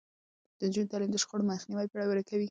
د 0.57 0.59
نجونو 0.67 0.91
تعليم 0.91 1.11
د 1.11 1.17
شخړو 1.23 1.47
مخنيوی 1.51 1.87
پياوړی 1.91 2.23
کوي. 2.29 2.39